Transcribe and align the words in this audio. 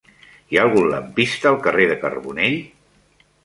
Hi 0.53 0.57
ha 0.57 0.63
algun 0.67 0.87
lampista 0.93 1.49
al 1.51 1.61
carrer 1.67 1.87
de 1.95 2.01
Carbonell? 2.07 2.61